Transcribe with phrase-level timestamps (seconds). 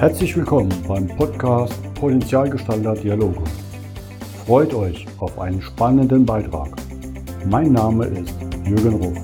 [0.00, 3.44] Herzlich willkommen beim Podcast Potenzialgestalter Dialoge.
[4.46, 6.74] Freut euch auf einen spannenden Beitrag.
[7.44, 8.34] Mein Name ist
[8.64, 9.18] Jürgen Ruf.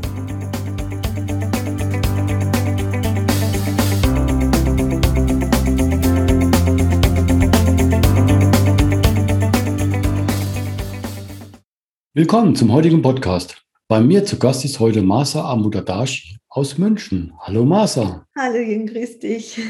[12.12, 13.64] Willkommen zum heutigen Podcast.
[13.88, 17.34] Bei mir zu Gast ist heute Masa Amudadashi aus München.
[17.40, 18.24] Hallo Masa.
[18.34, 19.60] Hallo Jürgen, grüß dich.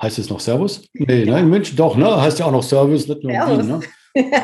[0.00, 0.88] Heißt es noch Servus?
[0.94, 1.34] Nee, ja.
[1.34, 2.18] ne, in München doch, ne?
[2.18, 3.68] Heißt ja auch noch Service, nicht nur Servus.
[4.14, 4.40] Wien, ne?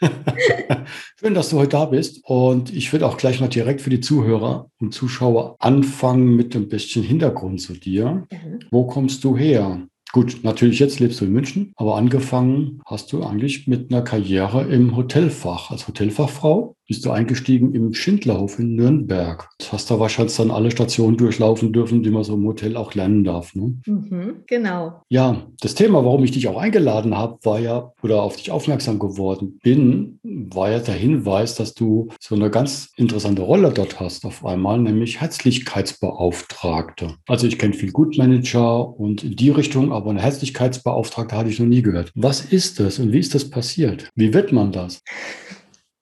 [1.20, 2.22] Schön, dass du heute da bist.
[2.24, 6.68] Und ich würde auch gleich mal direkt für die Zuhörer und Zuschauer anfangen mit ein
[6.68, 8.26] bisschen Hintergrund zu dir.
[8.32, 8.58] Mhm.
[8.72, 9.86] Wo kommst du her?
[10.12, 14.64] Gut, natürlich jetzt lebst du in München, aber angefangen hast du eigentlich mit einer Karriere
[14.64, 19.48] im Hotelfach als Hotelfachfrau bist du eingestiegen im Schindlerhof in Nürnberg.
[19.58, 22.94] Du hast da wahrscheinlich dann alle Stationen durchlaufen dürfen, die man so im Hotel auch
[22.94, 23.54] lernen darf.
[23.54, 23.74] Ne?
[23.86, 25.02] Mhm, genau.
[25.10, 28.98] Ja, das Thema, warum ich dich auch eingeladen habe, war ja, oder auf dich aufmerksam
[28.98, 34.24] geworden bin, war ja der Hinweis, dass du so eine ganz interessante Rolle dort hast
[34.24, 37.16] auf einmal, nämlich Herzlichkeitsbeauftragte.
[37.26, 41.66] Also ich kenne viel Gutmanager und in die Richtung, aber eine Herzlichkeitsbeauftragte hatte ich noch
[41.66, 42.12] nie gehört.
[42.14, 44.08] Was ist das und wie ist das passiert?
[44.14, 45.02] Wie wird man das?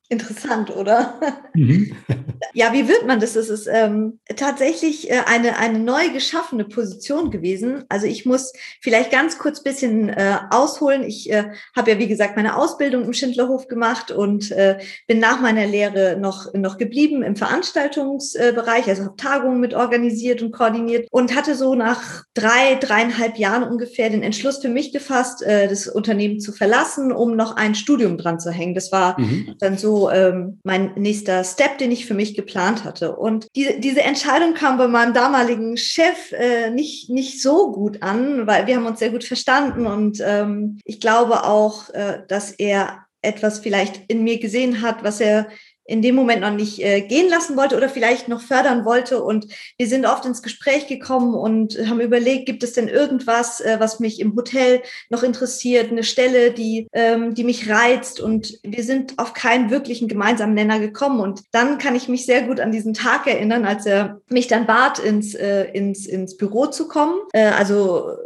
[0.09, 1.19] Interessant, oder?
[1.55, 1.97] Mhm.
[2.55, 3.33] ja, wie wird man das?
[3.33, 7.85] Das ist ähm, tatsächlich äh, eine, eine neu geschaffene Position gewesen.
[7.89, 11.03] Also ich muss vielleicht ganz kurz bisschen äh, ausholen.
[11.03, 15.41] Ich äh, habe ja, wie gesagt, meine Ausbildung im Schindlerhof gemacht und äh, bin nach
[15.41, 21.35] meiner Lehre noch, noch geblieben im Veranstaltungsbereich, also habe Tagungen mit organisiert und koordiniert und
[21.35, 26.39] hatte so nach drei, dreieinhalb Jahren ungefähr den Entschluss für mich gefasst, äh, das Unternehmen
[26.39, 28.77] zu verlassen, um noch ein Studium dran zu hängen.
[28.77, 29.57] Das war mhm.
[29.59, 33.17] dann so ähm, mein nächster Step, den ich für mich geplant hatte.
[33.17, 38.47] Und die, diese Entscheidung kam bei meinem damaligen Chef äh, nicht, nicht so gut an,
[38.47, 43.07] weil wir haben uns sehr gut verstanden und ähm, ich glaube auch, äh, dass er
[43.23, 45.49] etwas vielleicht in mir gesehen hat, was er
[45.87, 49.23] in dem Moment noch nicht äh, gehen lassen wollte oder vielleicht noch fördern wollte.
[49.23, 49.47] Und
[49.79, 54.01] wir sind oft ins Gespräch gekommen und haben überlegt, gibt es denn irgendwas, äh, was
[54.01, 58.21] mich im Hotel noch interessiert, eine Stelle, die, ähm, die mich reizt.
[58.21, 61.21] Und wir sind auf keinen wirklichen gemeinsamen Nenner gekommen.
[61.21, 64.67] Und dann kann ich mich sehr gut an diesen Tag erinnern, als er mich dann
[64.67, 67.15] bat, ins, äh, ins, ins Büro zu kommen.
[67.33, 68.17] Äh, also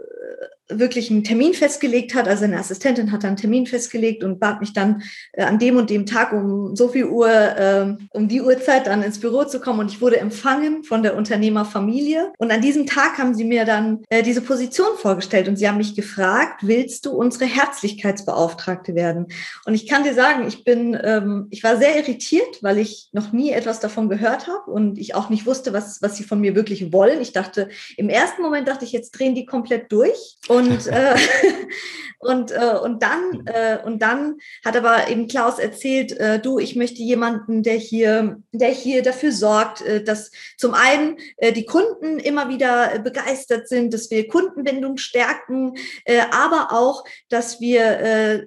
[0.70, 2.28] wirklich einen Termin festgelegt hat.
[2.28, 5.76] Also eine Assistentin hat dann einen Termin festgelegt und bat mich dann äh, an dem
[5.76, 9.60] und dem Tag um so viel Uhr, äh, um die Uhrzeit dann ins Büro zu
[9.60, 9.80] kommen.
[9.80, 12.32] Und ich wurde empfangen von der Unternehmerfamilie.
[12.38, 15.78] Und an diesem Tag haben sie mir dann äh, diese Position vorgestellt und sie haben
[15.78, 19.26] mich gefragt, willst du unsere Herzlichkeitsbeauftragte werden?
[19.64, 23.32] Und ich kann dir sagen, ich bin, ähm, ich war sehr irritiert, weil ich noch
[23.32, 26.54] nie etwas davon gehört habe und ich auch nicht wusste, was, was sie von mir
[26.54, 27.20] wirklich wollen.
[27.20, 30.36] Ich dachte, im ersten Moment dachte ich, jetzt drehen die komplett durch.
[30.48, 31.16] Und und, äh,
[32.20, 36.76] und, äh, und, dann, äh, und dann hat aber eben Klaus erzählt, äh, du, ich
[36.76, 42.18] möchte jemanden, der hier, der hier dafür sorgt, äh, dass zum einen äh, die Kunden
[42.18, 48.46] immer wieder begeistert sind, dass wir Kundenbindung stärken, äh, aber auch, dass wir, äh,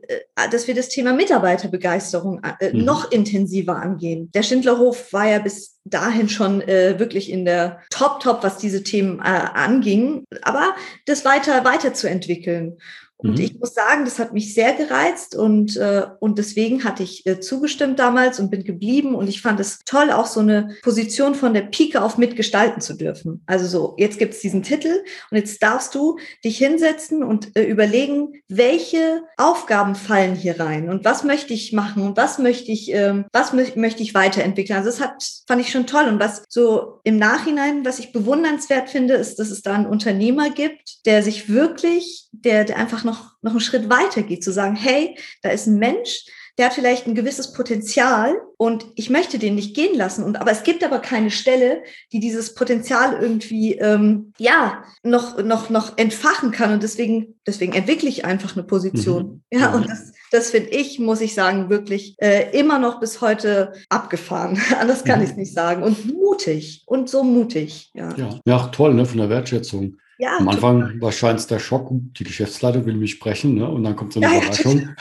[0.51, 2.85] dass wir das Thema Mitarbeiterbegeisterung äh, mhm.
[2.85, 4.31] noch intensiver angehen.
[4.33, 8.83] Der Schindlerhof war ja bis dahin schon äh, wirklich in der Top, Top, was diese
[8.83, 12.77] Themen äh, anging, aber das weiter, weiterzuentwickeln.
[13.17, 13.43] Und mhm.
[13.43, 17.39] ich muss sagen, das hat mich sehr gereizt und, äh, und deswegen hatte ich äh,
[17.39, 19.15] zugestimmt damals und bin geblieben.
[19.15, 22.95] Und ich fand es toll, auch so eine Position von der Pike auf mitgestalten zu
[22.95, 23.41] dürfen.
[23.45, 27.63] Also so, jetzt gibt es diesen Titel und jetzt darfst du dich hinsetzen und äh,
[27.63, 32.93] überlegen, welche Aufgaben fallen hier rein und was möchte ich machen und was möchte ich,
[32.93, 34.77] äh, was mö möchte ich weiterentwickeln.
[34.77, 36.05] Also das hat, fand ich schon toll.
[36.07, 40.49] Und was so im Nachhinein, was ich bewundernswert finde, ist, dass es da einen Unternehmer
[40.49, 44.51] gibt, der sich wirklich, der, der einfach noch noch, noch einen Schritt weiter geht, zu
[44.51, 46.25] sagen, hey, da ist ein Mensch,
[46.57, 50.23] der hat vielleicht ein gewisses Potenzial und ich möchte den nicht gehen lassen.
[50.23, 55.71] Und aber es gibt aber keine Stelle, die dieses Potenzial irgendwie ähm, ja noch noch
[55.71, 56.71] noch entfachen kann.
[56.71, 59.41] Und deswegen deswegen entwickle ich einfach eine Position.
[59.51, 59.59] Mhm.
[59.59, 63.73] Ja, und das das finde ich, muss ich sagen, wirklich äh, immer noch bis heute
[63.89, 64.61] abgefahren.
[64.79, 65.25] Anders kann mhm.
[65.25, 65.81] ich es nicht sagen.
[65.81, 67.89] Und mutig und so mutig.
[67.95, 68.39] Ja, ja.
[68.45, 69.97] ja toll, ne, von der Wertschätzung.
[70.19, 71.01] Ja, Am Anfang total.
[71.01, 73.69] wahrscheinlich der Schock, die Geschäftsleitung will mich sprechen ne?
[73.69, 74.95] und dann kommt so eine ja, Überraschung.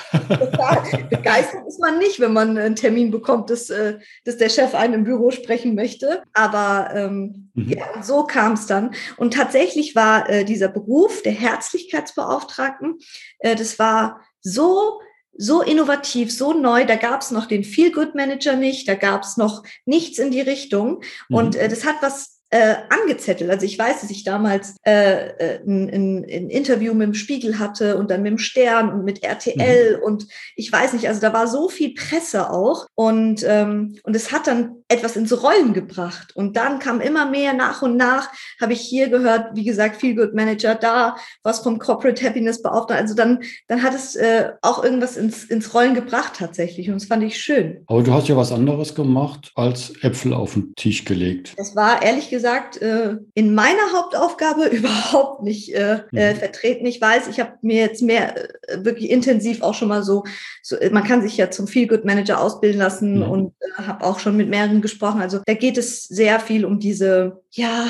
[1.11, 4.95] Begeistert ist man nicht, wenn man einen Termin bekommt, dass, äh, dass der Chef einen
[4.95, 6.23] im Büro sprechen möchte.
[6.33, 7.69] Aber ähm, mhm.
[7.69, 8.95] ja, so kam es dann.
[9.19, 12.99] Und tatsächlich war äh, dieser Beruf der Herzlichkeitsbeauftragten,
[13.41, 15.01] äh, das war so
[15.35, 16.85] so innovativ, so neu.
[16.85, 20.31] Da gab es noch den Feel Good Manager nicht, da gab es noch nichts in
[20.31, 21.03] die Richtung.
[21.29, 21.37] Mhm.
[21.37, 23.51] Und äh, das hat was äh, angezettelt.
[23.51, 27.59] Also ich weiß, dass ich damals äh, äh ein, ein, ein, Interview mit dem Spiegel
[27.59, 30.03] hatte und dann mit dem Stern und mit RTL mhm.
[30.03, 34.33] und ich weiß nicht, also da war so viel Presse auch und, ähm, und es
[34.33, 36.37] hat dann etwas ins Rollen gebracht.
[36.37, 38.29] Und dann kam immer mehr nach und nach,
[38.61, 43.07] habe ich hier gehört, wie gesagt, Feel Good Manager, da was vom Corporate Happiness Beauftragten.
[43.07, 46.89] Also dann, dann hat es äh, auch irgendwas ins, ins Rollen gebracht tatsächlich.
[46.89, 47.83] Und das fand ich schön.
[47.87, 51.55] Aber du hast ja was anderes gemacht, als Äpfel auf den Tisch gelegt.
[51.57, 56.39] Das war ehrlich gesagt äh, in meiner Hauptaufgabe überhaupt nicht äh, äh, mhm.
[56.39, 56.87] vertreten.
[56.87, 58.37] Ich weiß, ich habe mir jetzt mehr
[58.69, 60.25] äh, wirklich intensiv auch schon mal so,
[60.63, 63.23] so, man kann sich ja zum Feel Good Manager ausbilden lassen mhm.
[63.23, 65.23] und äh, habe auch schon mit mehreren gesprochen.
[65.23, 67.87] Also da geht es sehr viel um diese ja,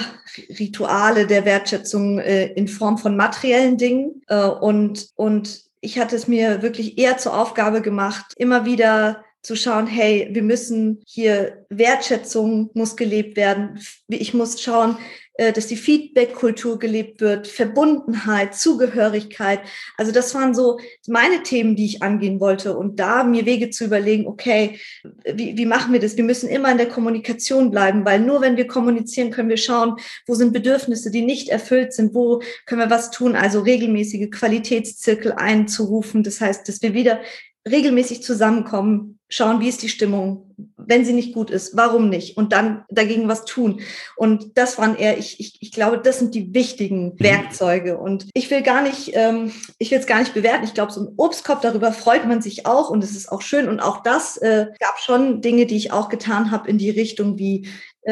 [0.59, 4.23] Rituale der Wertschätzung äh, in Form von materiellen Dingen.
[4.29, 9.56] Äh, und, und ich hatte es mir wirklich eher zur Aufgabe gemacht, immer wieder zu
[9.56, 13.81] schauen, hey, wir müssen hier Wertschätzung muss gelebt werden.
[14.09, 14.97] Ich muss schauen,
[15.35, 19.61] äh, dass die Feedback-Kultur gelebt wird, Verbundenheit, Zugehörigkeit.
[19.97, 20.79] Also das waren so
[21.09, 22.77] meine Themen, die ich angehen wollte.
[22.77, 24.79] Und da mir Wege zu überlegen, okay,
[25.25, 26.17] wie, wie machen wir das?
[26.17, 29.97] Wir müssen immer in der Kommunikation bleiben, weil nur wenn wir kommunizieren, können wir schauen,
[30.27, 33.35] wo sind Bedürfnisse, die nicht erfüllt sind, wo können wir was tun.
[33.35, 36.23] Also regelmäßige Qualitätszirkel einzurufen.
[36.23, 37.21] Das heißt, dass wir wieder
[37.69, 42.53] regelmäßig zusammenkommen, schauen, wie ist die Stimmung, wenn sie nicht gut ist, warum nicht und
[42.53, 43.81] dann dagegen was tun.
[44.17, 47.20] Und das waren eher, ich, ich, ich glaube, das sind die wichtigen mhm.
[47.20, 47.99] Werkzeuge.
[47.99, 50.64] Und ich will gar nicht, ähm, ich will es gar nicht bewerten.
[50.64, 53.69] Ich glaube, so ein Obstkorb, darüber freut man sich auch und es ist auch schön.
[53.69, 57.38] Und auch das äh, gab schon Dinge, die ich auch getan habe in die Richtung
[57.38, 57.69] wie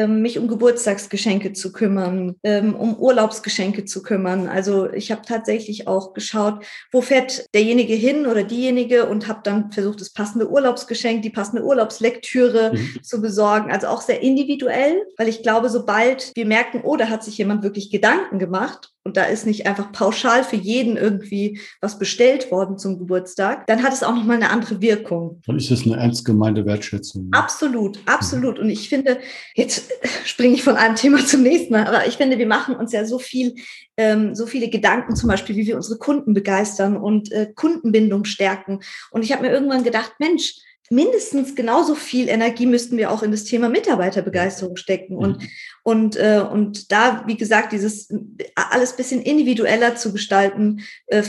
[0.07, 4.47] mich um Geburtstagsgeschenke zu kümmern, ähm, um Urlaubsgeschenke zu kümmern.
[4.47, 9.71] Also ich habe tatsächlich auch geschaut, wo fährt derjenige hin oder diejenige und habe dann
[9.71, 13.03] versucht, das passende Urlaubsgeschenk, die passende Urlaubslektüre mhm.
[13.03, 13.71] zu besorgen.
[13.71, 17.63] Also auch sehr individuell, weil ich glaube, sobald wir merken, oh, da hat sich jemand
[17.63, 22.77] wirklich Gedanken gemacht und da ist nicht einfach pauschal für jeden irgendwie was bestellt worden
[22.77, 25.41] zum Geburtstag, dann hat es auch nochmal eine andere Wirkung.
[25.47, 27.29] Dann ist es eine ernst gemeinte Wertschätzung.
[27.31, 28.59] Absolut, absolut.
[28.59, 29.19] Und ich finde,
[29.55, 29.80] jetzt
[30.25, 33.19] springe ich von einem Thema zum nächsten, aber ich finde, wir machen uns ja so
[33.19, 33.55] viel,
[33.97, 38.79] ähm, so viele Gedanken, zum Beispiel, wie wir unsere Kunden begeistern und äh, Kundenbindung stärken.
[39.11, 40.55] Und ich habe mir irgendwann gedacht, Mensch,
[40.91, 45.15] mindestens genauso viel Energie müssten wir auch in das Thema Mitarbeiterbegeisterung stecken.
[45.15, 45.47] Und, mhm.
[45.83, 48.09] und, äh, und da, wie gesagt, dieses
[48.55, 51.23] alles bisschen individueller zu gestalten, äh,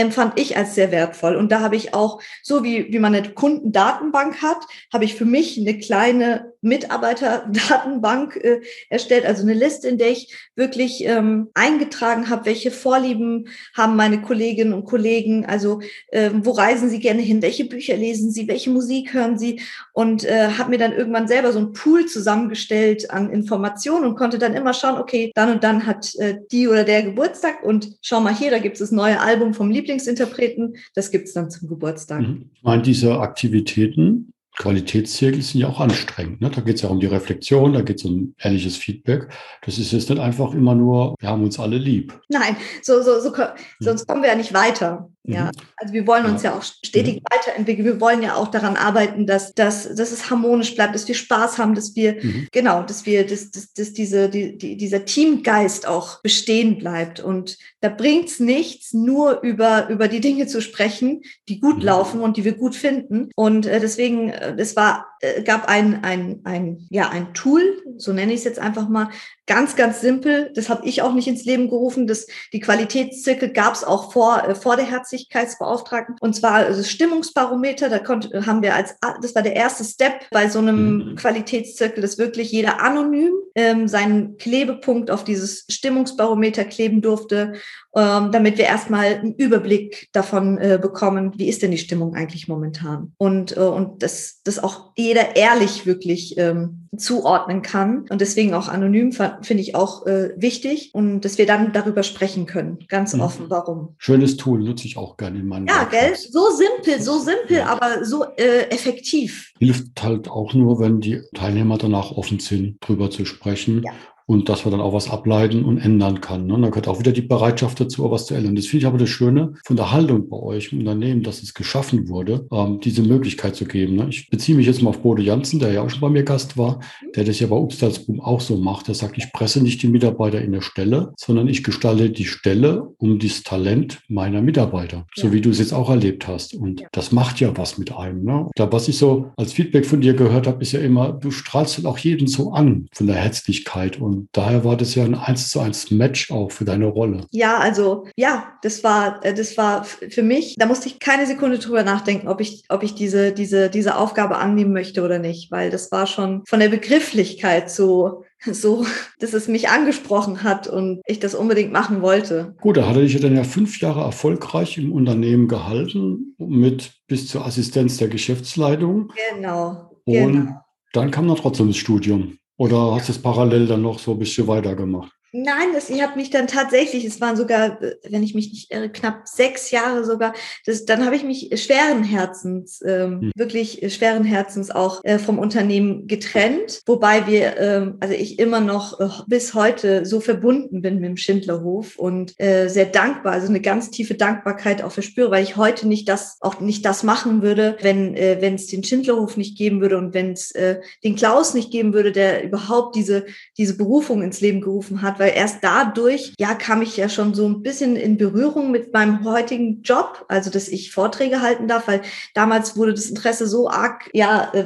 [0.00, 1.36] empfand ich als sehr wertvoll.
[1.36, 4.58] Und da habe ich auch, so wie, wie man eine Kundendatenbank hat,
[4.92, 8.60] habe ich für mich eine kleine Mitarbeiterdatenbank äh,
[8.90, 14.20] erstellt, also eine Liste, in der ich wirklich ähm, eingetragen habe, welche Vorlieben haben meine
[14.20, 15.80] Kolleginnen und Kollegen, also
[16.12, 19.62] ähm, wo reisen sie gerne hin, welche Bücher lesen sie, welche Musik hören sie?
[19.92, 24.38] Und äh, habe mir dann irgendwann selber so ein Pool zusammengestellt an Informationen und konnte
[24.38, 28.20] dann immer schauen, okay, dann und dann hat äh, die oder der Geburtstag und schau
[28.20, 31.68] mal hier, da gibt es das neue Album vom Lieblingsinterpreten, das gibt es dann zum
[31.68, 32.22] Geburtstag.
[32.22, 32.50] Mhm.
[32.54, 36.40] Ich meine, diese Aktivitäten, Qualitätszirkel sind ja auch anstrengend.
[36.40, 36.50] Ne?
[36.50, 39.28] Da geht es ja um die Reflexion, da geht es um ehrliches Feedback.
[39.64, 42.20] Das ist jetzt nicht einfach immer nur, wir haben uns alle lieb.
[42.28, 43.32] Nein, so, so, so,
[43.78, 45.08] sonst kommen wir ja nicht weiter.
[45.24, 45.50] Ja, mhm.
[45.76, 47.24] also wir wollen uns ja, ja auch stetig mhm.
[47.30, 47.84] weiterentwickeln.
[47.84, 51.58] Wir wollen ja auch daran arbeiten, dass, dass, dass es harmonisch bleibt, dass wir Spaß
[51.58, 52.48] haben, dass wir, mhm.
[52.52, 57.20] genau, dass wir, dass, dass, dass diese, die, die, dieser Teamgeist auch bestehen bleibt.
[57.20, 61.84] Und da bringt es nichts, nur über, über die Dinge zu sprechen, die gut mhm.
[61.84, 63.30] laufen und die wir gut finden.
[63.36, 68.32] Und äh, deswegen, es war äh, gab ein, ein, ein, ja, ein Tool, so nenne
[68.32, 69.10] ich es jetzt einfach mal,
[69.50, 70.52] ganz, ganz simpel.
[70.54, 72.06] Das habe ich auch nicht ins Leben gerufen.
[72.06, 76.14] Das, die Qualitätszirkel gab es auch vor, äh, vor der Herzlichkeitsbeauftragten.
[76.20, 77.88] Und zwar das Stimmungsbarometer.
[77.88, 81.16] Da konnte, haben wir als, das war der erste Step bei so einem mhm.
[81.16, 87.54] Qualitätszirkel, dass wirklich jeder anonym ähm, seinen Klebepunkt auf dieses Stimmungsbarometer kleben durfte,
[87.96, 92.46] ähm, damit wir erstmal einen Überblick davon äh, bekommen, wie ist denn die Stimmung eigentlich
[92.46, 93.14] momentan.
[93.18, 98.06] Und, äh, und das, das auch jeder ehrlich wirklich ähm, zuordnen kann.
[98.10, 102.46] Und deswegen auch anonym finde ich auch äh, wichtig und dass wir dann darüber sprechen
[102.46, 103.20] können, ganz mhm.
[103.20, 103.94] offen, warum.
[103.98, 106.14] Schönes Tool, nutze ich auch gerne in meinen Ja, gell?
[106.16, 107.66] So simpel, so simpel, ja.
[107.66, 109.52] aber so äh, effektiv.
[109.58, 113.82] Hilft halt auch nur, wenn die Teilnehmer danach offen sind, drüber zu sprechen.
[113.84, 113.92] Ja
[114.30, 116.46] und dass man dann auch was ableiten und ändern kann.
[116.46, 116.54] Ne?
[116.54, 118.54] Und dann gehört auch wieder die Bereitschaft dazu, auch was zu ändern.
[118.54, 121.52] Das finde ich aber das Schöne von der Haltung bei euch im Unternehmen, dass es
[121.52, 123.96] geschaffen wurde, ähm, diese Möglichkeit zu geben.
[123.96, 124.06] Ne?
[124.08, 126.56] Ich beziehe mich jetzt mal auf Bodo Janssen, der ja auch schon bei mir Gast
[126.56, 126.78] war,
[127.16, 128.86] der das ja bei Upstalsboom auch so macht.
[128.86, 132.94] Der sagt, ich presse nicht die Mitarbeiter in der Stelle, sondern ich gestalte die Stelle
[132.98, 135.22] um das Talent meiner Mitarbeiter, ja.
[135.24, 136.54] so wie du es jetzt auch erlebt hast.
[136.54, 136.86] Und ja.
[136.92, 138.22] das macht ja was mit einem.
[138.22, 138.48] Ne?
[138.54, 141.78] Da, was ich so als Feedback von dir gehört habe, ist ja immer, du strahlst
[141.78, 145.14] halt auch jeden so an von der Herzlichkeit und von daher war das ja ein
[145.14, 147.26] eins zu eins Match auch für deine Rolle.
[147.30, 151.58] Ja, also ja, das war, äh, das war für mich, da musste ich keine Sekunde
[151.58, 155.70] drüber nachdenken, ob ich, ob ich diese, diese, diese Aufgabe annehmen möchte oder nicht, weil
[155.70, 158.84] das war schon von der Begrifflichkeit so, so,
[159.20, 162.54] dass es mich angesprochen hat und ich das unbedingt machen wollte.
[162.60, 166.92] Gut, da hat er dich ja dann ja fünf Jahre erfolgreich im Unternehmen gehalten, mit
[167.06, 169.12] bis zur Assistenz der Geschäftsleitung.
[169.34, 169.90] Genau.
[170.04, 170.60] Und genau.
[170.92, 172.36] dann kam dann trotzdem das Studium.
[172.60, 175.10] Oder hast du es parallel dann noch so ein bisschen weitergemacht?
[175.32, 178.90] Nein, das, ich habe mich dann tatsächlich, es waren sogar, wenn ich mich nicht irre,
[178.90, 180.34] knapp sechs Jahre sogar,
[180.66, 183.32] das, dann habe ich mich schweren Herzens, ähm, hm.
[183.34, 189.00] wirklich schweren Herzens auch äh, vom Unternehmen getrennt, wobei wir, ähm, also ich immer noch
[189.00, 193.60] äh, bis heute so verbunden bin mit dem Schindlerhof und äh, sehr dankbar, also eine
[193.60, 197.76] ganz tiefe Dankbarkeit auch verspüre, weil ich heute nicht das, auch nicht das machen würde,
[197.82, 201.54] wenn äh, wenn es den Schindlerhof nicht geben würde und wenn es äh, den Klaus
[201.54, 206.32] nicht geben würde, der überhaupt diese, diese Berufung ins Leben gerufen hat, weil erst dadurch,
[206.38, 210.48] ja, kam ich ja schon so ein bisschen in Berührung mit meinem heutigen Job, also
[210.48, 212.00] dass ich Vorträge halten darf, weil
[212.32, 214.64] damals wurde das Interesse so arg, ja, äh,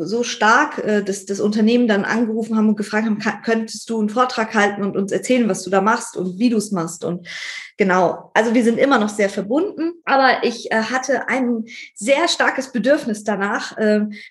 [0.00, 4.10] so stark, äh, dass das Unternehmen dann angerufen haben und gefragt haben, könntest du einen
[4.10, 7.26] Vortrag halten und uns erzählen, was du da machst und wie du es machst und
[7.76, 12.70] Genau, also wir sind immer noch sehr verbunden, aber ich äh, hatte ein sehr starkes
[12.70, 13.76] Bedürfnis danach,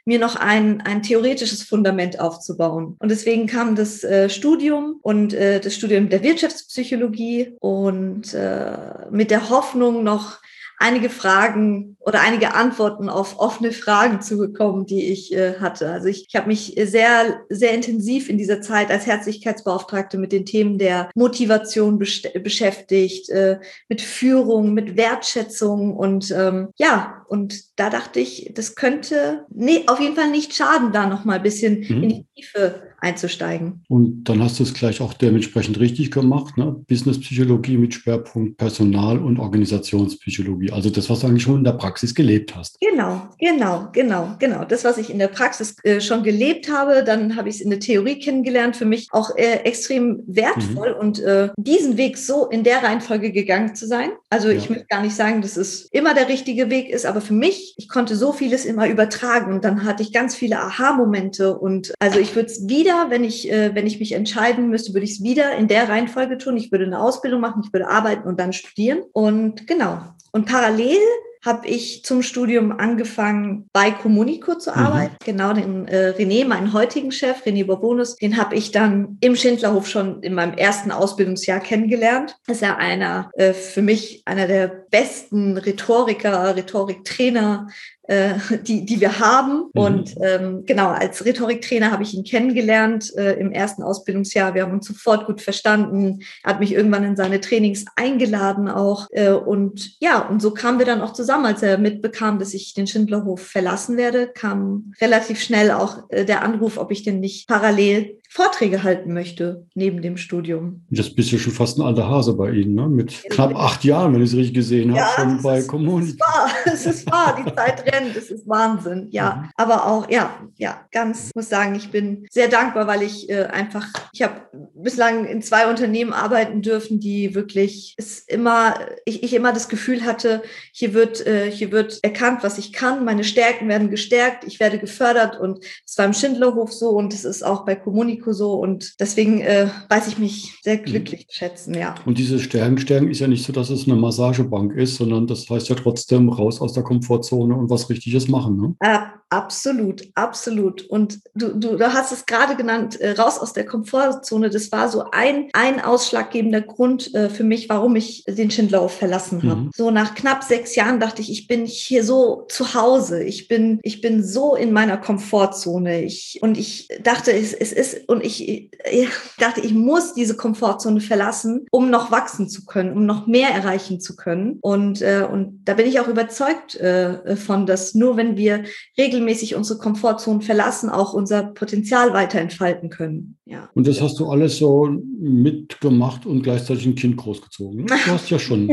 [0.05, 2.95] mir noch ein, ein theoretisches Fundament aufzubauen.
[2.99, 5.33] Und deswegen kam das Studium und
[5.65, 8.77] das Studium der Wirtschaftspsychologie und äh,
[9.11, 10.39] mit der Hoffnung noch
[10.83, 15.89] einige Fragen oder einige Antworten auf offene Fragen zu bekommen, die ich äh, hatte.
[15.89, 20.45] Also ich, ich habe mich sehr, sehr intensiv in dieser Zeit als Herzlichkeitsbeauftragte mit den
[20.45, 28.19] Themen der Motivation beschäftigt, äh, mit Führung, mit Wertschätzung und ähm, ja, und da dachte
[28.19, 32.03] ich, das könnte nee, auf jeden Fall nicht schaden, da noch mal ein bisschen mhm.
[32.03, 33.83] in die Tiefe einzusteigen.
[33.89, 36.75] Und dann hast du es gleich auch dementsprechend richtig gemacht, ne?
[36.87, 40.71] Businesspsychologie mit Schwerpunkt Personal- und Organisationspsychologie.
[40.71, 42.79] Also das, was du eigentlich schon in der Praxis gelebt hast.
[42.79, 44.63] Genau, genau, genau, genau.
[44.63, 47.69] Das, was ich in der Praxis äh, schon gelebt habe, dann habe ich es in
[47.69, 50.99] der Theorie kennengelernt, für mich auch äh, extrem wertvoll mhm.
[50.99, 54.11] und äh, diesen Weg so in der Reihenfolge gegangen zu sein.
[54.29, 54.57] Also ja.
[54.57, 57.75] ich möchte gar nicht sagen, dass es immer der richtige Weg ist, aber für mich,
[57.77, 62.19] ich konnte so vieles immer übertragen und dann hatte ich ganz viele Aha-Momente und also
[62.19, 65.13] ich würde es wieder wieder, wenn ich, äh, wenn ich mich entscheiden müsste, würde ich
[65.13, 66.57] es wieder in der Reihenfolge tun.
[66.57, 69.03] Ich würde eine Ausbildung machen, ich würde arbeiten und dann studieren.
[69.13, 70.01] Und genau.
[70.31, 70.97] Und parallel
[71.45, 74.77] habe ich zum Studium angefangen, bei Communico zu mhm.
[74.77, 75.13] arbeiten.
[75.13, 75.25] Mhm.
[75.25, 79.87] Genau, den äh, René, meinen heutigen Chef, René Borbonus, den habe ich dann im Schindlerhof
[79.87, 82.37] schon in meinem ersten Ausbildungsjahr kennengelernt.
[82.47, 87.67] Das ist ja einer, äh, für mich einer der besten Rhetoriker, Rhetoriktrainer,
[88.07, 89.69] die, die wir haben.
[89.73, 89.81] Mhm.
[89.81, 94.53] Und ähm, genau, als Rhetoriktrainer habe ich ihn kennengelernt äh, im ersten Ausbildungsjahr.
[94.53, 96.19] Wir haben uns sofort gut verstanden.
[96.43, 99.07] Er hat mich irgendwann in seine Trainings eingeladen auch.
[99.11, 101.45] Äh, und ja, und so kamen wir dann auch zusammen.
[101.45, 106.43] Als er mitbekam, dass ich den Schindlerhof verlassen werde, kam relativ schnell auch äh, der
[106.43, 110.83] Anruf, ob ich denn nicht parallel Vorträge halten möchte neben dem Studium.
[110.89, 112.89] Das bist ja schon fast ein alter Hase bei Ihnen, ne?
[112.89, 116.19] mit ja, knapp acht Jahren, wenn ich es richtig gesehen ja, habe, schon bei Kommunik.
[116.65, 119.35] Es ist wahr, die Zeit rennt, es ist Wahnsinn, ja.
[119.35, 119.49] Mhm.
[119.55, 123.85] Aber auch, ja, ja, ganz, muss sagen, ich bin sehr dankbar, weil ich äh, einfach,
[124.11, 124.41] ich habe
[124.73, 128.73] bislang in zwei Unternehmen arbeiten dürfen, die wirklich es immer,
[129.05, 133.05] ich, ich immer das Gefühl hatte, hier wird, äh, hier wird erkannt, was ich kann,
[133.05, 137.25] meine Stärken werden gestärkt, ich werde gefördert und es war im Schindlerhof so und es
[137.25, 140.83] ist auch bei Kommunik Risiko so und deswegen äh, weiß ich mich sehr mhm.
[140.83, 141.31] glücklich mhm.
[141.31, 141.95] schätzen, ja.
[142.05, 142.77] Und diese Stärken,
[143.09, 146.61] ist ja nicht so, dass es eine Massagebank ist, sondern das heißt ja trotzdem raus
[146.61, 148.57] aus der Komfortzone und was Richtiges machen.
[148.57, 148.75] Ne?
[148.79, 148.99] Äh,
[149.33, 150.83] absolut, absolut.
[150.83, 154.49] Und du, du, du hast es gerade genannt, äh, raus aus der Komfortzone.
[154.49, 159.41] Das war so ein, ein ausschlaggebender Grund äh, für mich, warum ich den Schindlerhof verlassen
[159.43, 159.61] habe.
[159.61, 159.71] Mhm.
[159.75, 163.23] So nach knapp sechs Jahren dachte ich, ich bin hier so zu Hause.
[163.23, 166.03] Ich bin, ich bin so in meiner Komfortzone.
[166.03, 169.09] Ich, und ich dachte, es, es ist und ich, ich
[169.39, 173.99] dachte, ich muss diese Komfortzone verlassen, um noch wachsen zu können, um noch mehr erreichen
[173.99, 174.59] zu können.
[174.61, 178.63] Und, äh, und da bin ich auch überzeugt äh, von, dass nur wenn wir
[178.95, 179.22] regelmäßig
[179.55, 183.37] unsere Komfortzone verlassen, auch unser Potenzial weiter entfalten können.
[183.45, 183.69] Ja.
[183.73, 184.87] Und das hast du alles so
[185.19, 187.85] mitgemacht und gleichzeitig ein Kind großgezogen.
[188.05, 188.69] Du hast ja schon,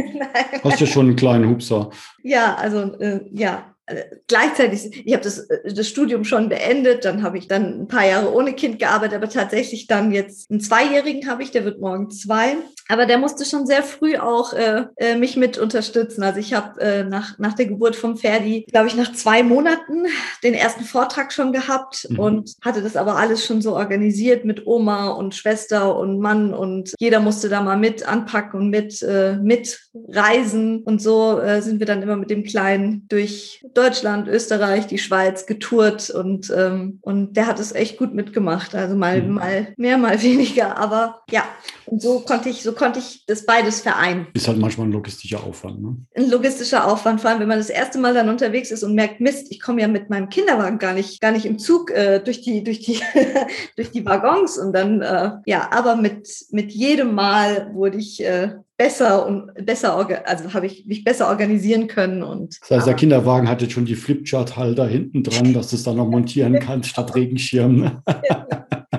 [0.64, 1.90] hast ja schon einen kleinen Hupser.
[2.22, 7.22] Ja, also äh, ja, äh, gleichzeitig, ich habe das, äh, das Studium schon beendet, dann
[7.22, 11.28] habe ich dann ein paar Jahre ohne Kind gearbeitet, aber tatsächlich dann jetzt einen Zweijährigen
[11.28, 12.56] habe ich, der wird morgen zwei.
[12.90, 16.22] Aber der musste schon sehr früh auch äh, äh mich mit unterstützen.
[16.22, 20.06] Also ich habe äh, nach, nach der Geburt vom Ferdi, glaube ich, nach zwei Monaten
[20.42, 22.18] den ersten Vortrag schon gehabt mhm.
[22.18, 26.94] und hatte das aber alles schon so organisiert mit Oma und Schwester und Mann und
[26.98, 30.82] jeder musste da mal mit anpacken und mit, äh, mitreisen.
[30.82, 35.46] Und so äh, sind wir dann immer mit dem Kleinen durch Deutschland, Österreich, die Schweiz
[35.46, 38.74] getourt und, ähm, und der hat es echt gut mitgemacht.
[38.74, 39.34] Also mal, mhm.
[39.34, 40.76] mal mehr, mal weniger.
[40.76, 41.44] Aber ja,
[41.86, 44.26] und so konnte ich, so konnte ich das beides vereinen.
[44.32, 45.96] Ist halt manchmal ein logistischer Aufwand, ne?
[46.16, 49.20] Ein logistischer Aufwand, vor allem wenn man das erste Mal dann unterwegs ist und merkt,
[49.20, 52.40] Mist, ich komme ja mit meinem Kinderwagen gar nicht, gar nicht im Zug äh, durch
[52.40, 52.98] die, durch die,
[53.76, 58.54] durch die Waggons und dann, äh, ja, aber mit, mit jedem Mal wurde ich äh,
[58.78, 59.94] besser und besser,
[60.24, 62.22] also habe ich mich besser organisieren können.
[62.22, 65.82] Und, das heißt, der Kinderwagen hat jetzt schon die Flipchart-Halter hinten dran, dass du es
[65.82, 68.00] dann noch montieren kannst statt Regenschirm.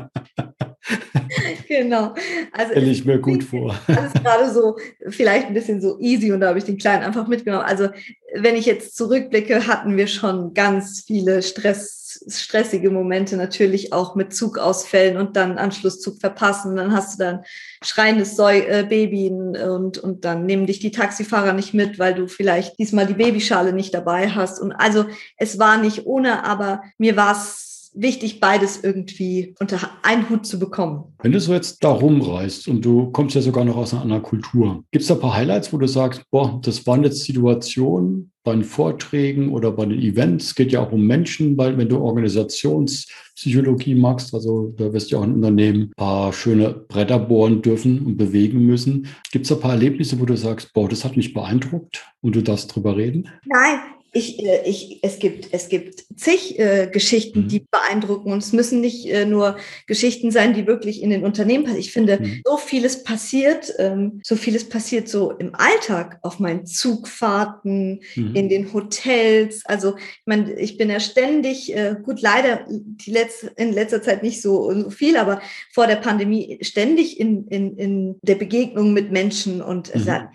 [1.71, 2.13] Genau.
[2.51, 3.73] Also Stelle ich mir gut vor.
[3.87, 4.75] Das ist gerade so,
[5.07, 7.63] vielleicht ein bisschen so easy und da habe ich den Kleinen einfach mitgenommen.
[7.63, 7.87] Also
[8.35, 14.35] wenn ich jetzt zurückblicke, hatten wir schon ganz viele Stress, stressige Momente, natürlich auch mit
[14.35, 16.75] Zugausfällen und dann Anschlusszug verpassen.
[16.75, 17.43] Dann hast du dann
[17.81, 22.27] schreiendes Säu äh, Baby und, und dann nehmen dich die Taxifahrer nicht mit, weil du
[22.27, 24.59] vielleicht diesmal die Babyschale nicht dabei hast.
[24.59, 25.05] Und also
[25.37, 30.59] es war nicht ohne, aber mir war es wichtig, beides irgendwie unter einen Hut zu
[30.59, 31.03] bekommen.
[31.21, 34.23] Wenn du so jetzt da rumreist und du kommst ja sogar noch aus einer anderen
[34.23, 38.31] Kultur, gibt es da ein paar Highlights, wo du sagst, boah, das waren jetzt Situationen
[38.43, 41.89] bei den Vorträgen oder bei den Events, es geht ja auch um Menschen, weil wenn
[41.89, 47.19] du Organisationspsychologie machst, also da wirst du ja auch ein Unternehmen ein paar schöne Bretter
[47.19, 49.07] bohren dürfen und bewegen müssen.
[49.31, 52.41] Gibt es ein paar Erlebnisse, wo du sagst, boah, das hat mich beeindruckt und du
[52.41, 53.29] darfst drüber reden?
[53.45, 53.79] Nein,
[54.13, 57.47] ich, äh, ich, es gibt, es gibt zig äh, Geschichten, mhm.
[57.47, 58.31] die beeindrucken.
[58.31, 61.81] Und es müssen nicht äh, nur Geschichten sein, die wirklich in den Unternehmen passieren.
[61.81, 62.41] Ich finde, mhm.
[62.45, 68.35] so vieles passiert, ähm, so vieles passiert so im Alltag, auf meinen Zugfahrten, mhm.
[68.35, 69.65] in den Hotels.
[69.65, 74.23] Also, ich meine, ich bin ja ständig, äh, gut, leider die letzte, in letzter Zeit
[74.23, 79.11] nicht so, so viel, aber vor der Pandemie ständig in, in, in der Begegnung mit
[79.11, 79.61] Menschen.
[79.61, 80.05] Und mhm.
[80.05, 80.29] da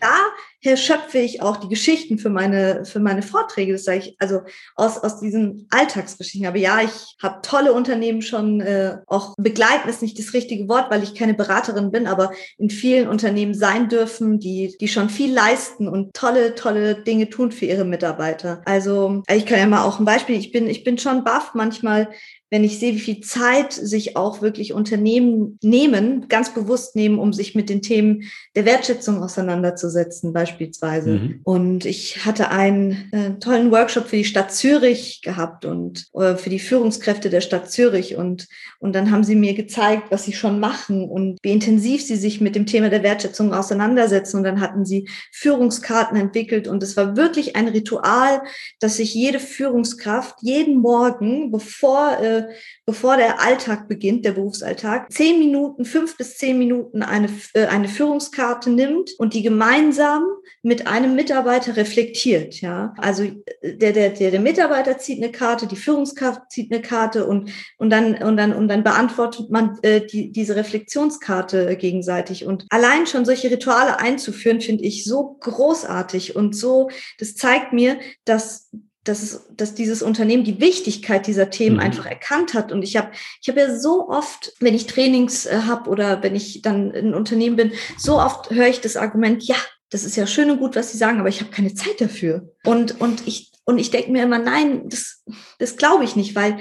[0.76, 3.72] schöpfe ich auch die Geschichten für meine, für meine Vorträge.
[3.72, 4.40] Das sage ich also
[4.74, 6.46] aus, aus diesen Alltagsgeschichten.
[6.46, 10.90] Aber ja, ich habe tolle Unternehmen schon äh, auch begleiten, ist nicht das richtige Wort,
[10.90, 15.32] weil ich keine Beraterin bin, aber in vielen Unternehmen sein dürfen, die, die schon viel
[15.32, 18.62] leisten und tolle, tolle Dinge tun für ihre Mitarbeiter.
[18.64, 22.08] Also ich kann ja mal auch ein Beispiel, ich bin, ich bin schon baff manchmal,
[22.48, 27.32] wenn ich sehe, wie viel Zeit sich auch wirklich Unternehmen nehmen, ganz bewusst nehmen, um
[27.32, 28.22] sich mit den Themen
[28.54, 31.10] der Wertschätzung auseinanderzusetzen, beispielsweise.
[31.10, 31.40] Mhm.
[31.42, 36.50] Und ich hatte einen äh, tollen Workshop für die Stadt Zürich gehabt und äh, für
[36.50, 38.14] die Führungskräfte der Stadt Zürich.
[38.14, 38.46] Und,
[38.78, 42.40] und dann haben sie mir gezeigt, was sie schon machen und wie intensiv sie sich
[42.40, 44.36] mit dem Thema der Wertschätzung auseinandersetzen.
[44.36, 46.68] Und dann hatten sie Führungskarten entwickelt.
[46.68, 48.40] Und es war wirklich ein Ritual,
[48.78, 52.35] dass sich jede Führungskraft jeden Morgen, bevor äh,
[52.84, 57.88] bevor der Alltag beginnt, der Berufsalltag, zehn Minuten, fünf bis zehn Minuten eine, äh, eine
[57.88, 60.24] Führungskarte nimmt und die gemeinsam
[60.62, 62.60] mit einem Mitarbeiter reflektiert.
[62.60, 66.82] Ja, also äh, der, der, der, der Mitarbeiter zieht eine Karte, die Führungskraft zieht eine
[66.82, 72.46] Karte und, und dann, und dann, und dann beantwortet man äh, die, diese Reflexionskarte gegenseitig.
[72.46, 77.98] Und allein schon solche Rituale einzuführen, finde ich so großartig und so, das zeigt mir,
[78.24, 78.70] dass
[79.08, 81.82] dass, es, dass dieses Unternehmen die Wichtigkeit dieser Themen mhm.
[81.82, 82.72] einfach erkannt hat.
[82.72, 86.34] Und ich habe ich hab ja so oft, wenn ich Trainings äh, habe oder wenn
[86.34, 89.56] ich dann in Unternehmen bin, so oft höre ich das Argument, ja,
[89.90, 92.52] das ist ja schön und gut, was Sie sagen, aber ich habe keine Zeit dafür.
[92.64, 95.22] Und, und ich, und ich denke mir immer, nein, das,
[95.58, 96.58] das glaube ich nicht, weil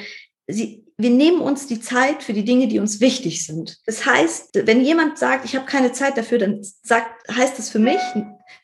[0.47, 3.79] sie, wir nehmen uns die Zeit für die Dinge, die uns wichtig sind.
[3.85, 7.79] Das heißt, wenn jemand sagt, ich habe keine Zeit dafür, dann sagt, heißt das für
[7.79, 7.99] mich,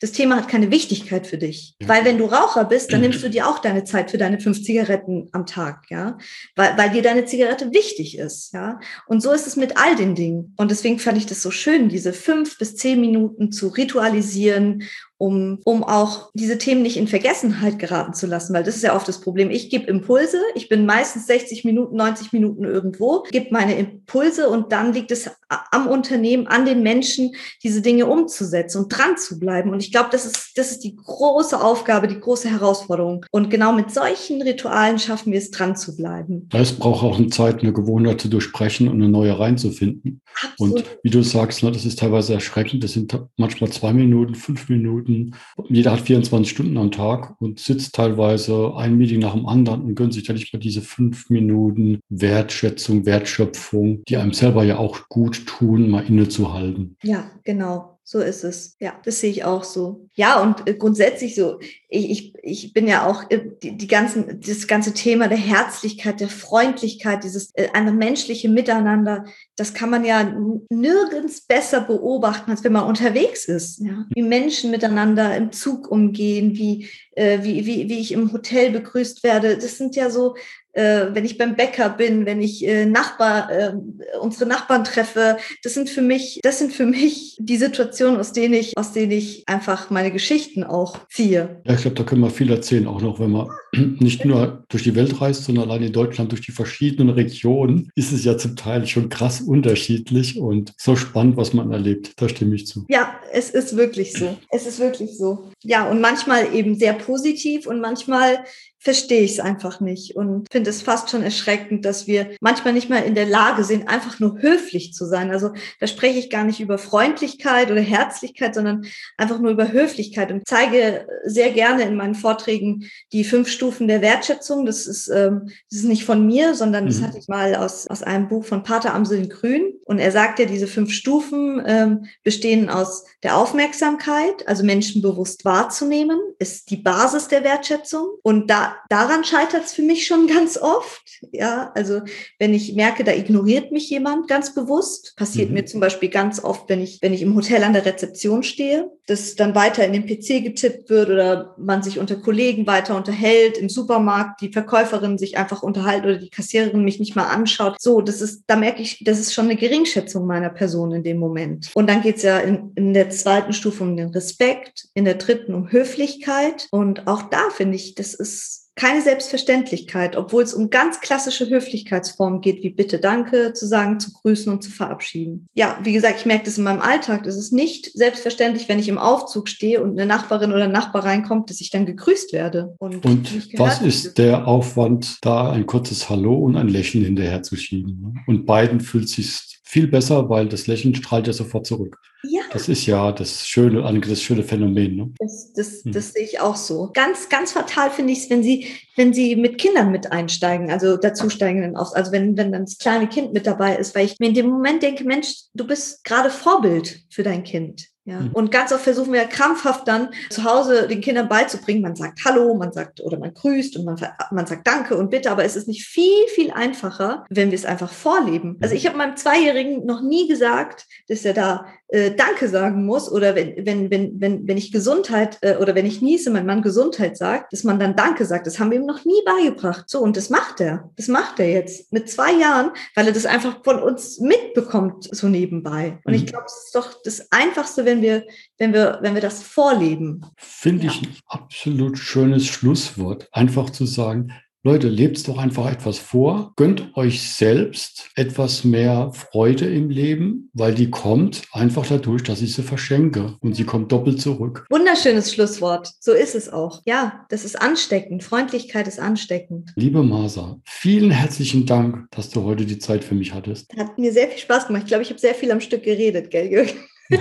[0.02, 1.76] das Thema hat keine Wichtigkeit für dich.
[1.80, 4.60] Weil wenn du Raucher bist, dann nimmst du dir auch deine Zeit für deine fünf
[4.64, 6.18] Zigaretten am Tag, ja,
[6.56, 8.80] weil, weil dir deine Zigarette wichtig ist, ja.
[9.06, 10.54] Und so ist es mit all den Dingen.
[10.56, 14.82] Und deswegen fand ich das so schön, diese fünf bis zehn Minuten zu ritualisieren
[15.22, 18.96] um, um auch diese Themen nicht in Vergessenheit geraten zu lassen, weil das ist ja
[18.96, 19.52] oft das Problem.
[19.52, 24.72] Ich gebe Impulse, ich bin meistens 60 Minuten, 90 Minuten irgendwo, gebe meine Impulse und
[24.72, 25.30] dann liegt es
[25.70, 29.70] am Unternehmen, an den Menschen, diese Dinge umzusetzen und dran zu bleiben.
[29.70, 33.24] Und ich glaube, das ist, das ist die große Aufgabe, die große Herausforderung.
[33.30, 36.48] Und genau mit solchen Ritualen schaffen wir es, dran zu bleiben.
[36.52, 40.20] Es braucht auch eine Zeit, eine Gewohnheit zu durchsprechen und eine neue reinzufinden.
[40.42, 40.78] Absolut.
[40.78, 42.82] Und wie du sagst, ne, das ist teilweise erschreckend.
[42.82, 45.36] Das sind manchmal zwei Minuten, fünf Minuten, Minuten.
[45.68, 49.94] Jeder hat 24 Stunden am Tag und sitzt teilweise ein Meeting nach dem anderen und
[49.94, 55.08] gönnt sich da nicht mal diese fünf Minuten Wertschätzung, Wertschöpfung, die einem selber ja auch
[55.08, 56.96] gut tun, mal innezuhalten.
[57.02, 57.91] Ja, genau.
[58.04, 58.76] So ist es.
[58.80, 60.08] Ja, das sehe ich auch so.
[60.14, 64.40] Ja, und äh, grundsätzlich so, ich, ich, ich bin ja auch äh, die, die ganzen,
[64.40, 69.24] das ganze Thema der Herzlichkeit, der Freundlichkeit, dieses äh, eine menschliche Miteinander,
[69.56, 70.34] das kann man ja
[70.68, 73.78] nirgends besser beobachten, als wenn man unterwegs ist.
[73.78, 74.04] Ja?
[74.12, 79.22] Wie Menschen miteinander im Zug umgehen, wie, äh, wie, wie, wie ich im Hotel begrüßt
[79.22, 79.56] werde.
[79.56, 80.34] Das sind ja so
[80.74, 83.72] wenn ich beim Bäcker bin, wenn ich äh, Nachbar, äh,
[84.20, 88.54] unsere Nachbarn treffe, das sind für mich, das sind für mich die Situationen, aus denen
[88.54, 91.60] ich, aus denen ich einfach meine Geschichten auch ziehe.
[91.66, 93.50] Ja, ich glaube, da können wir viel erzählen, auch noch, wenn man
[94.00, 98.12] nicht nur durch die Welt reist, sondern allein in Deutschland durch die verschiedenen Regionen, ist
[98.12, 102.12] es ja zum Teil schon krass unterschiedlich und so spannend, was man erlebt.
[102.16, 102.84] Da stimme ich zu.
[102.88, 104.36] Ja, es ist wirklich so.
[104.50, 105.50] Es ist wirklich so.
[105.62, 108.44] Ja, und manchmal eben sehr positiv und manchmal
[108.82, 112.90] verstehe ich es einfach nicht und finde es fast schon erschreckend, dass wir manchmal nicht
[112.90, 115.30] mal in der Lage sind, einfach nur höflich zu sein.
[115.30, 118.84] Also da spreche ich gar nicht über Freundlichkeit oder Herzlichkeit, sondern
[119.16, 124.02] einfach nur über Höflichkeit und zeige sehr gerne in meinen Vorträgen die fünf Stufen der
[124.02, 124.66] Wertschätzung.
[124.66, 127.06] Das ist, ähm, das ist nicht von mir, sondern das mhm.
[127.06, 129.74] hatte ich mal aus, aus einem Buch von Pater Amseln Grün.
[129.84, 135.44] Und er sagt ja, diese fünf Stufen ähm, bestehen aus der Aufmerksamkeit, also Menschen bewusst
[135.44, 138.06] wahrzunehmen, ist die Basis der Wertschätzung.
[138.22, 141.02] Und da daran scheitert es für mich schon ganz oft.
[141.32, 142.00] Ja, also
[142.38, 145.54] wenn ich merke, da ignoriert mich jemand ganz bewusst, passiert mhm.
[145.54, 148.90] mir zum Beispiel ganz oft, wenn ich, wenn ich im Hotel an der Rezeption stehe,
[149.06, 153.58] dass dann weiter in den PC getippt wird oder man sich unter Kollegen weiter unterhält,
[153.58, 157.76] im Supermarkt die Verkäuferin sich einfach unterhält oder die Kassiererin mich nicht mal anschaut.
[157.80, 161.18] So, das ist, da merke ich, das ist schon eine Geringschätzung meiner Person in dem
[161.18, 161.70] Moment.
[161.74, 165.14] Und dann geht es ja in, in der zweiten Stufe um den Respekt, in der
[165.14, 166.68] dritten um Höflichkeit.
[166.70, 172.40] Und auch da finde ich, das ist keine Selbstverständlichkeit, obwohl es um ganz klassische Höflichkeitsformen
[172.40, 175.46] geht, wie bitte, danke zu sagen, zu grüßen und zu verabschieden.
[175.54, 177.24] Ja, wie gesagt, ich merke das in meinem Alltag.
[177.24, 181.04] Das ist nicht selbstverständlich, wenn ich im Aufzug stehe und eine Nachbarin oder ein Nachbar
[181.04, 182.74] reinkommt, dass ich dann gegrüßt werde.
[182.78, 187.56] Und, und was ist der Aufwand, da ein kurzes Hallo und ein Lächeln hinterher zu
[187.56, 188.20] schieben?
[188.26, 191.96] Und beiden fühlt sich viel besser, weil das Lächeln strahlt ja sofort zurück.
[192.24, 192.42] Ja.
[192.52, 194.96] Das ist ja das schöne, das schöne Phänomen.
[194.96, 195.10] Ne?
[195.18, 195.92] Das, das, hm.
[195.92, 196.90] das sehe ich auch so.
[196.92, 200.98] Ganz, ganz fatal finde ich es, wenn Sie, wenn Sie mit Kindern mit einsteigen, also
[200.98, 201.74] dazusteigen.
[201.74, 204.50] Also wenn, wenn dann das kleine Kind mit dabei ist, weil ich mir in dem
[204.50, 207.88] Moment denke, Mensch, du bist gerade Vorbild für dein Kind.
[208.04, 208.18] Ja.
[208.18, 208.30] Mhm.
[208.32, 212.54] Und ganz oft versuchen wir krampfhaft dann zu Hause den Kindern beizubringen, man sagt Hallo,
[212.54, 213.96] man sagt oder man grüßt und man,
[214.32, 217.64] man sagt Danke und Bitte, aber es ist nicht viel, viel einfacher, wenn wir es
[217.64, 218.58] einfach vorleben.
[218.60, 223.10] Also ich habe meinem Zweijährigen noch nie gesagt, dass er da äh, Danke sagen muss
[223.12, 226.62] oder wenn, wenn, wenn, wenn, wenn ich Gesundheit äh, oder wenn ich niese, mein Mann
[226.62, 228.46] Gesundheit sagt, dass man dann Danke sagt.
[228.46, 229.88] Das haben wir ihm noch nie beigebracht.
[229.88, 230.90] So, und das macht er.
[230.96, 235.28] Das macht er jetzt mit zwei Jahren, weil er das einfach von uns mitbekommt, so
[235.28, 235.98] nebenbei.
[236.04, 236.18] Und mhm.
[236.18, 238.24] ich glaube, es ist doch das Einfachste, wenn wir,
[238.56, 240.24] wenn wir, wenn wir das vorleben.
[240.36, 240.92] Finde ja.
[240.92, 243.28] ich ein absolut schönes Schlusswort.
[243.32, 244.32] Einfach zu sagen,
[244.64, 250.72] Leute, lebt doch einfach etwas vor, gönnt euch selbst etwas mehr Freude im Leben, weil
[250.72, 254.64] die kommt einfach dadurch, dass ich sie verschenke und sie kommt doppelt zurück.
[254.70, 255.90] Wunderschönes Schlusswort.
[255.98, 256.80] So ist es auch.
[256.84, 258.22] Ja, das ist ansteckend.
[258.22, 259.72] Freundlichkeit ist ansteckend.
[259.74, 263.76] Liebe Masa, vielen herzlichen Dank, dass du heute die Zeit für mich hattest.
[263.76, 264.84] Hat mir sehr viel Spaß gemacht.
[264.84, 266.78] Ich glaube, ich habe sehr viel am Stück geredet, gell, Jürgen?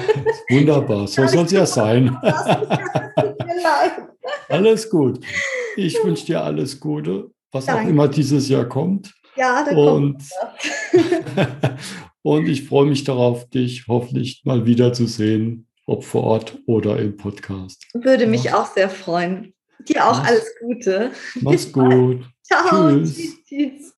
[0.51, 2.15] Wunderbar, so soll es ja sein.
[4.49, 5.19] Alles gut.
[5.75, 7.83] Ich wünsche dir alles Gute, was Danke.
[7.83, 9.13] auch immer dieses Jahr kommt.
[9.35, 10.23] Ja, da und, kommt
[12.21, 17.87] und ich freue mich darauf, dich hoffentlich mal wiederzusehen, ob vor Ort oder im Podcast.
[17.93, 18.55] Würde mich Mach's.
[18.55, 19.53] auch sehr freuen.
[19.87, 20.27] Dir auch Mach's.
[20.27, 21.11] alles Gute.
[21.41, 22.25] Mach's gut.
[22.43, 22.89] Ciao.
[22.89, 23.15] Tschüss.
[23.15, 23.93] tschüss, tschüss.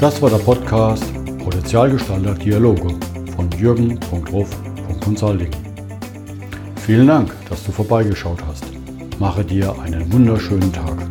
[0.00, 2.88] Das war der Podcast Potenzialgestalter Dialoge
[3.36, 5.50] von jürgen.ruff.consulting.
[6.76, 8.64] Vielen Dank, dass du vorbeigeschaut hast.
[9.18, 11.03] Mache dir einen wunderschönen Tag.